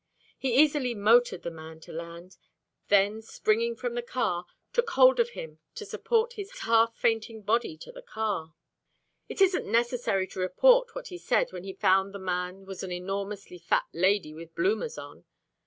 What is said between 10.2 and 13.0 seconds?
to report what he said when he found the man was an